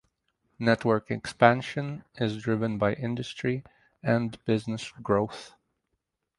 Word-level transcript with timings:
Network 0.57 1.11
expansion 1.11 2.03
is 2.15 2.41
driven 2.41 2.79
by 2.79 2.93
industry 2.93 3.63
and 4.01 4.43
business 4.45 4.89
growth. 5.03 5.53